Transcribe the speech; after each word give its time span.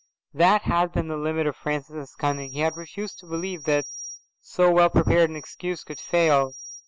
That 0.33 0.63
had 0.63 0.91
been 0.93 1.09
the 1.09 1.15
limit 1.15 1.45
of 1.45 1.55
Francis's 1.55 2.15
cunning. 2.15 2.53
He 2.53 2.61
had 2.61 2.75
refused 2.75 3.19
to 3.19 3.27
believe 3.27 3.65
that 3.65 3.85
so 4.39 4.71
well 4.71 4.89
prepared 4.89 5.29
an 5.29 5.35
excuse 5.35 5.83
could 5.83 5.99
fail. 5.99 6.55